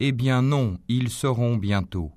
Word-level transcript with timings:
Eh 0.00 0.10
bien 0.10 0.42
non, 0.42 0.78
ils 0.88 1.08
sauront 1.08 1.56
bientôt. 1.56 2.10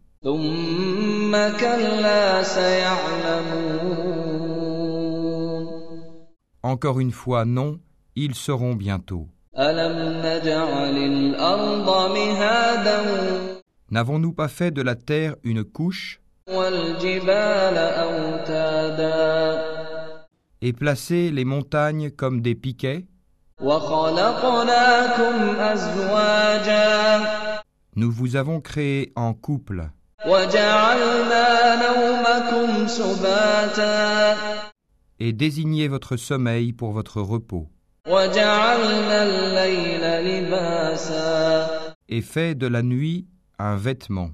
Encore 6.64 7.00
une 7.00 7.12
fois, 7.12 7.46
non, 7.46 7.80
ils 8.16 8.34
sauront 8.34 8.74
bientôt. 8.74 9.28
N'avons-nous 13.92 14.34
pas 14.34 14.48
fait 14.48 14.72
de 14.72 14.82
la 14.82 14.96
terre 14.96 15.36
une 15.44 15.64
couche 15.64 16.20
et 20.62 20.74
placé 20.74 21.32
les 21.32 21.46
montagnes 21.46 22.10
comme 22.10 22.42
des 22.42 22.56
piquets? 22.56 23.06
Nous 28.00 28.12
vous 28.12 28.36
avons 28.36 28.62
créé 28.62 29.12
en 29.16 29.34
couple. 29.34 29.90
Et 35.20 35.34
désignez 35.34 35.88
votre 35.88 36.16
sommeil 36.16 36.74
pour 36.74 36.92
votre 36.92 37.22
repos. 37.22 37.68
Et 42.08 42.22
fait 42.22 42.54
de 42.54 42.68
la 42.68 42.84
nuit 42.84 43.26
un 43.58 43.76
vêtement. 43.78 44.30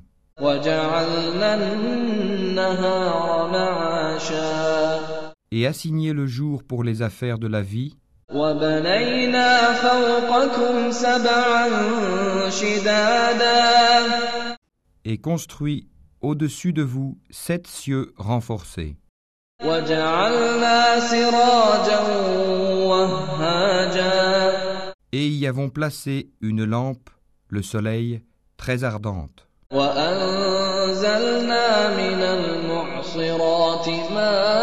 Et 5.52 5.68
assignez 5.68 6.12
le 6.12 6.28
jour 6.28 6.64
pour 6.66 6.84
les 6.84 7.02
affaires 7.02 7.40
de 7.40 7.48
la 7.48 7.62
vie 7.62 7.96
وبنينا 8.35 9.73
فوقكم 9.73 10.91
سبعا 10.91 11.71
شدادا 12.51 14.07
et 15.05 15.19
construit 15.19 15.89
au-dessus 16.21 16.73
de 16.73 16.83
vous 16.83 17.19
sept 17.31 17.67
cieux 17.67 18.13
renforcés 18.19 18.97
وجعلنا 19.65 21.01
سراجا 21.01 22.01
وهاجا 22.87 24.29
et 25.13 25.27
y 25.29 25.47
avons 25.47 25.71
placé 25.71 26.29
une 26.43 26.65
lampe, 26.65 27.09
le 27.49 27.63
soleil, 27.63 28.21
très 28.59 28.85
ardente 28.85 29.49
وأنزلنا 29.73 31.17
من 31.97 32.23
المعصرات 32.23 33.89
ماء 33.89 34.62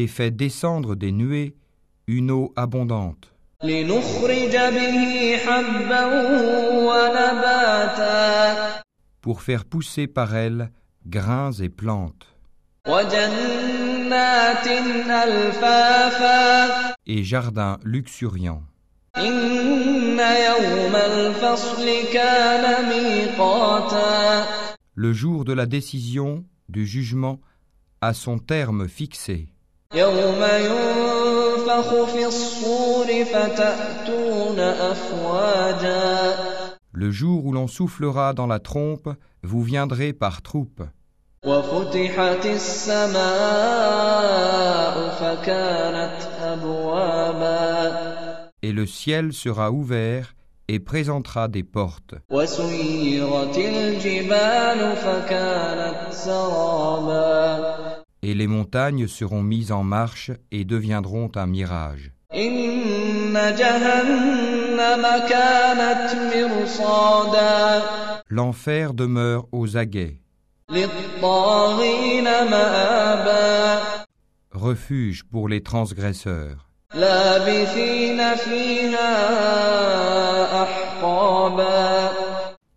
et 0.00 0.06
fait 0.06 0.30
descendre 0.30 0.94
des 0.94 1.12
nuées 1.12 1.54
une 2.06 2.30
eau 2.30 2.52
abondante. 2.56 3.34
Pour 9.20 9.42
faire 9.42 9.64
pousser 9.66 10.06
par 10.06 10.34
elle 10.34 10.70
grains 11.06 11.52
et 11.52 11.68
plantes. 11.68 12.26
Et 17.06 17.22
jardins 17.24 17.78
luxuriants. 17.84 18.62
Le 24.94 25.12
jour 25.12 25.44
de 25.44 25.52
la 25.52 25.66
décision, 25.66 26.44
du 26.70 26.86
jugement, 26.86 27.40
à 28.00 28.14
son 28.14 28.38
terme 28.38 28.88
fixé. 28.88 29.52
يوم 29.93 30.41
ينفخ 30.43 32.05
في 32.13 32.25
الصور 32.25 33.25
فتأتون 33.25 34.59
أفواجا 34.59 36.35
le 36.97 37.11
jour 37.11 37.45
où 37.45 37.51
l'on 37.51 37.67
soufflera 37.67 38.33
dans 38.33 38.47
la 38.47 38.59
trompe, 38.59 39.09
vous 39.43 39.61
viendrez 39.63 40.13
par 40.13 40.41
troupes, 40.41 40.83
وفتحت 41.45 42.45
السماء 42.45 43.15
فكانت 45.19 46.17
أبوابا 46.41 48.15
et 48.63 48.71
le 48.71 48.85
ciel 48.87 49.31
sera 49.33 49.71
ouvert 49.71 50.33
et 50.67 50.79
présentera 50.79 51.47
des 51.47 51.63
portes, 51.63 52.15
وسيرت 52.29 53.57
الجبال 53.57 54.95
فكانت 54.95 56.13
سرابا 56.13 57.88
et 58.22 58.34
les 58.34 58.46
montagnes 58.46 59.06
seront 59.06 59.42
mises 59.42 59.72
en 59.72 59.82
marche 59.82 60.30
et 60.50 60.64
deviendront 60.64 61.30
un 61.34 61.46
mirage. 61.46 62.12
L'enfer 68.28 68.94
demeure 68.94 69.46
aux 69.52 69.76
aguets. 69.76 70.20
Refuge 74.52 75.24
pour 75.24 75.48
les 75.48 75.62
transgresseurs. 75.62 76.68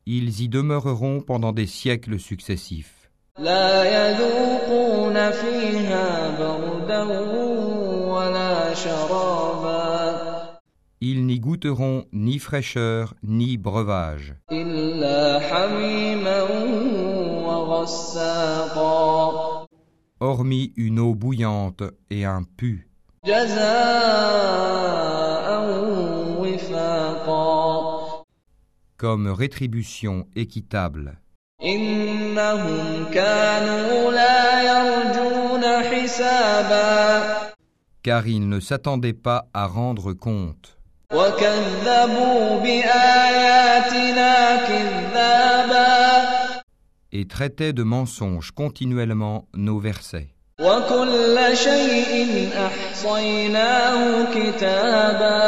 Ils 0.05 0.41
y 0.41 0.49
demeureront 0.49 1.21
pendant 1.21 1.51
des 1.51 1.67
siècles 1.67 2.19
successifs. 2.19 3.02
لا 3.38 3.84
يذوقون 3.84 5.30
فيها 5.30 6.38
بردا 6.38 7.02
ولا 8.12 8.74
شرابا 8.74 10.28
Ils 11.00 11.24
n'y 11.24 11.38
goûteront 11.38 12.06
ni 12.12 12.40
fraîcheur 12.40 13.14
ni 13.22 13.56
breuvage, 13.56 14.34
إلا 14.52 15.40
حميما 15.40 16.42
وغساقا 17.46 18.98
hormis 20.20 20.72
une 20.76 20.98
eau 20.98 21.14
bouillante 21.14 21.84
et 22.10 22.24
un 22.24 22.42
pu, 22.42 22.88
جزاء 23.24 24.68
وفاقا 26.40 27.88
comme 28.96 29.28
rétribution 29.28 30.26
équitable. 30.34 31.20
إنهم 31.62 33.04
كانوا 33.12 34.10
لا 34.12 34.62
يرجون 34.62 35.64
حسابا 35.82 37.48
car 38.04 38.26
ils 38.26 38.48
ne 38.48 38.60
s'attendaient 38.60 39.12
pas 39.28 39.48
à 39.52 39.66
rendre 39.66 40.12
compte, 40.12 40.76
وكذبوا 41.12 42.60
بآياتنا 42.62 44.56
كذابا 44.68 45.88
et 47.12 47.24
traitaient 47.26 47.72
de 47.72 47.82
mensonges 47.82 48.52
continuellement 48.52 49.46
nos 49.54 49.78
versets. 49.80 50.28
وكل 50.60 51.56
شيء 51.56 52.50
أحصيناه 52.66 54.24
كتابا 54.34 55.38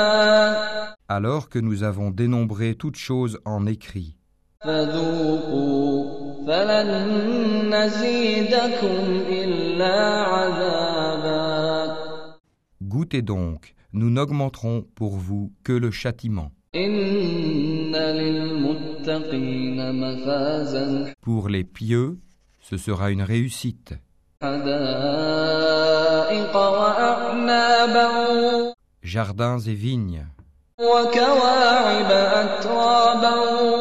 Alors 1.08 1.49
que 1.49 1.58
nous 1.58 1.82
avons 1.82 2.11
dénombré 2.11 2.75
toutes 2.75 2.97
choses 2.97 3.38
en 3.44 3.67
écrit, 3.67 4.17
فذوقوا 4.64 6.04
فلن 6.47 7.75
نزيدكم 7.75 9.23
إلا 9.29 10.25
عذابا 10.25 11.50
goûtez 12.82 13.23
donc, 13.23 13.75
nous 13.93 14.11
n'augmenterons 14.11 14.85
pour 14.94 15.17
vous 15.17 15.52
que 15.64 15.73
le 15.73 15.91
châtiment. 15.91 16.50
إن 16.75 17.97
للمتقين 17.97 19.94
مفازا 19.94 21.12
Pour 21.20 21.49
les 21.49 21.64
pieux, 21.64 22.19
ce 22.61 22.76
sera 22.76 23.11
une 23.11 23.23
réussite, 23.23 23.94
حدائق 24.43 26.56
وأعنابا 26.56 28.08
jardins 29.02 29.58
et 29.58 29.75
vignes, 29.75 30.25
وكواعب 30.79 32.11
أترابا 32.11 33.74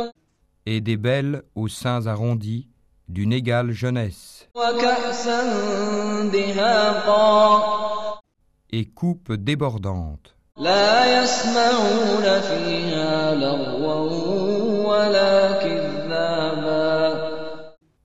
et 0.67 0.81
des 0.81 0.97
belles 0.97 1.43
aux 1.55 1.69
seins 1.69 2.07
arrondis 2.07 2.69
d'une 3.09 3.33
égale 3.33 3.73
jeunesse. 3.73 4.49
Et 8.71 8.85
coupe 8.87 9.33
débordante. 9.33 10.35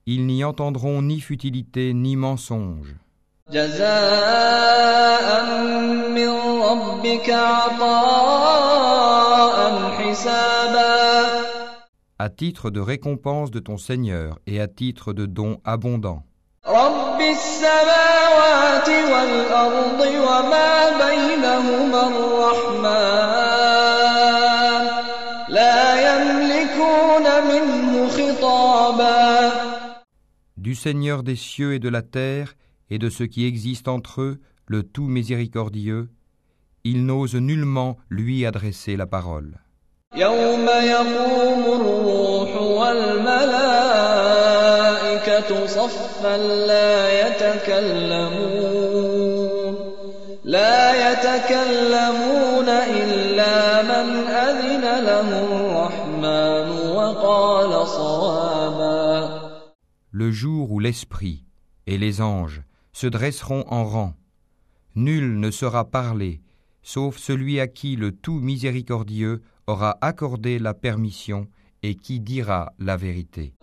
Ils 0.06 0.26
n'y 0.26 0.44
entendront 0.44 1.02
ni 1.02 1.20
futilité 1.20 1.94
ni 1.94 2.16
mensonge 2.16 2.96
à 12.22 12.28
titre 12.28 12.68
de 12.68 12.80
récompense 12.80 13.50
de 13.50 13.60
ton 13.60 13.78
Seigneur 13.78 14.38
et 14.46 14.60
à 14.60 14.68
titre 14.68 15.14
de 15.14 15.24
don 15.24 15.58
abondant. 15.64 16.22
Du 30.58 30.74
Seigneur 30.74 31.22
des 31.22 31.36
cieux 31.36 31.72
et 31.72 31.78
de 31.78 31.88
la 31.88 32.02
terre 32.02 32.54
et 32.90 32.98
de 32.98 33.08
ce 33.08 33.24
qui 33.24 33.46
existe 33.46 33.88
entre 33.88 34.20
eux, 34.20 34.40
le 34.66 34.82
tout 34.82 35.06
miséricordieux, 35.06 36.10
ils 36.84 37.06
n'osent 37.06 37.34
nullement 37.34 37.96
lui 38.10 38.44
adresser 38.44 38.98
la 38.98 39.06
parole. 39.06 39.58
يوم 40.15 40.67
يقوم 40.69 41.81
الروح 41.81 42.61
والملائكة 42.61 44.05
صفا 45.65 46.37
لا 46.67 47.27
يتكلمون 47.27 48.75
لا 50.45 51.11
يتكلمون 51.11 52.69
إلا 52.69 53.81
من 53.83 54.27
أذن 54.27 54.81
له 54.81 55.29
الرحمن 55.45 56.69
وقال 56.95 57.87
صوابا 57.87 59.45
Le 60.11 60.31
jour 60.31 60.71
où 60.71 60.79
l'Esprit 60.79 61.43
et 61.87 61.97
les 61.97 62.21
anges 62.21 62.61
se 62.93 63.07
dresseront 63.07 63.65
en 63.67 63.83
rang, 63.83 64.13
nul 64.95 65.39
ne 65.41 65.51
sera 65.51 65.83
parlé, 65.83 66.39
sauf 66.83 67.17
celui 67.17 67.59
à 67.59 67.67
qui 67.67 67.97
le 67.97 68.13
tout 68.13 68.39
miséricordieux 68.39 69.41
aura 69.70 69.96
accordé 70.00 70.58
la 70.58 70.74
permission 70.74 71.46
et 71.82 71.94
qui 71.94 72.20
dira 72.20 72.72
la 72.78 72.96
vérité. 72.96 73.54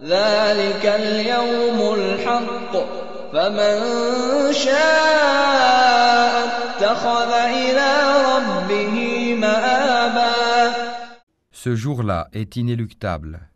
Ce 11.51 11.75
jour-là 11.75 12.27
est 12.31 12.55
inéluctable. 12.55 13.49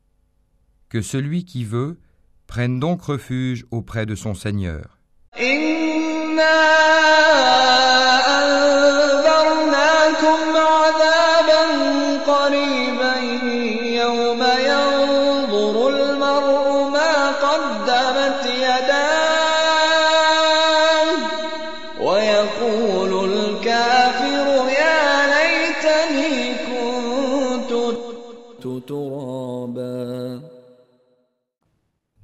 Que 0.90 1.02
celui 1.02 1.46
qui 1.46 1.64
veut 1.64 2.00
prenne 2.48 2.80
donc 2.80 3.04
refuge 3.04 3.66
auprès 3.72 4.06
de 4.06 4.16
son 4.16 4.34
Seigneur. 4.34 5.00
قدمت 18.81 18.89
يداه 18.89 20.37
ويقول 22.01 23.13
الكافر 23.31 24.47
يا 24.81 25.01
ليتني 25.33 26.55
كنت 26.67 27.73
ترابا 28.89 30.57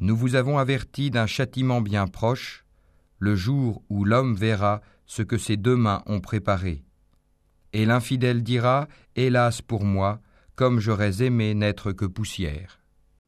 Nous 0.00 0.16
vous 0.16 0.34
avons 0.34 0.58
averti 0.58 1.12
d'un 1.12 1.26
châtiment 1.26 1.80
bien 1.80 2.08
proche, 2.08 2.64
le 3.20 3.36
jour 3.36 3.82
où 3.88 4.04
l'homme 4.04 4.34
verra 4.34 4.80
ce 5.06 5.22
que 5.22 5.38
ses 5.38 5.56
deux 5.56 5.76
mains 5.76 6.02
ont 6.06 6.20
préparé. 6.20 6.82
Et 7.72 7.86
l'infidèle 7.86 8.42
dira, 8.42 8.88
Hélas 9.14 9.62
pour 9.62 9.84
moi, 9.84 10.20
comme 10.56 10.80
j'aurais 10.80 11.22
aimé 11.22 11.54
n'être 11.54 11.92
que 11.92 12.04
poussière. 12.04 12.82